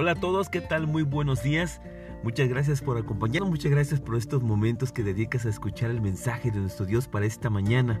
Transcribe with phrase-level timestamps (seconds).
[0.00, 0.86] Hola a todos, ¿qué tal?
[0.86, 1.80] Muy buenos días.
[2.22, 6.52] Muchas gracias por acompañarnos, muchas gracias por estos momentos que dedicas a escuchar el mensaje
[6.52, 8.00] de nuestro Dios para esta mañana.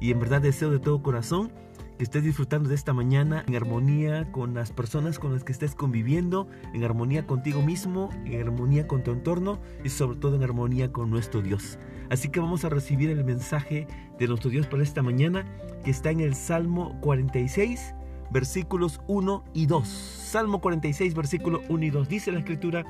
[0.00, 1.52] Y en verdad deseo de todo corazón
[1.98, 5.76] que estés disfrutando de esta mañana en armonía con las personas con las que estés
[5.76, 10.90] conviviendo, en armonía contigo mismo, en armonía con tu entorno y sobre todo en armonía
[10.90, 11.78] con nuestro Dios.
[12.10, 13.86] Así que vamos a recibir el mensaje
[14.18, 15.46] de nuestro Dios para esta mañana
[15.84, 17.94] que está en el Salmo 46
[18.30, 19.88] versículos 1 y 2.
[19.88, 22.08] Salmo 46, versículo 1 y 2.
[22.08, 22.84] Dice la escritura,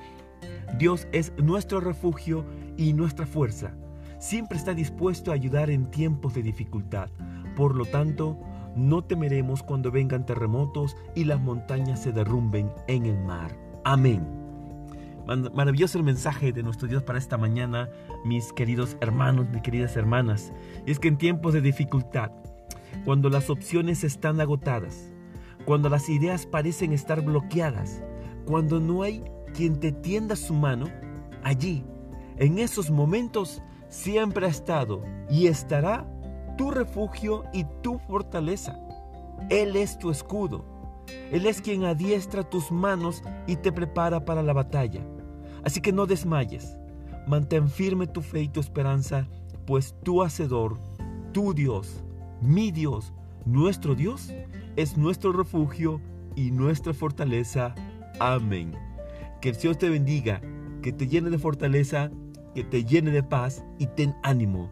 [0.79, 2.45] Dios es nuestro refugio
[2.77, 3.73] y nuestra fuerza.
[4.19, 7.09] Siempre está dispuesto a ayudar en tiempos de dificultad.
[7.55, 8.39] Por lo tanto,
[8.75, 13.57] no temeremos cuando vengan terremotos y las montañas se derrumben en el mar.
[13.85, 14.47] Amén.
[15.55, 17.89] Maravilloso el mensaje de nuestro Dios para esta mañana,
[18.25, 20.53] mis queridos hermanos, mis queridas hermanas.
[20.87, 22.31] Y es que en tiempos de dificultad,
[23.05, 25.13] cuando las opciones están agotadas,
[25.67, 28.03] cuando las ideas parecen estar bloqueadas,
[28.47, 29.23] cuando no hay
[29.53, 30.87] quien te tienda su mano,
[31.43, 31.85] allí,
[32.39, 36.07] en esos momentos, siempre ha estado y estará
[36.57, 38.79] tu refugio y tu fortaleza.
[39.51, 40.65] Él es tu escudo.
[41.31, 45.01] Él es quien adiestra tus manos y te prepara para la batalla.
[45.65, 46.79] Así que no desmayes.
[47.27, 49.27] Mantén firme tu fe y tu esperanza,
[49.67, 50.79] pues tu Hacedor,
[51.33, 52.05] tu Dios,
[52.41, 53.13] mi Dios,
[53.47, 54.33] nuestro Dios
[54.77, 56.01] es nuestro refugio
[56.35, 57.75] y nuestra fortaleza.
[58.21, 58.73] Amén.
[59.41, 60.41] Que el Señor te bendiga,
[60.83, 62.11] que te llene de fortaleza,
[62.55, 64.71] que te llene de paz y ten ánimo.